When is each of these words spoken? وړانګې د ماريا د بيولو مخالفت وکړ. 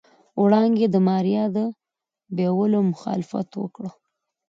وړانګې 0.41 0.87
د 0.91 0.95
ماريا 1.07 1.43
د 1.55 1.57
بيولو 2.35 2.79
مخالفت 2.91 3.49
وکړ. 3.61 3.85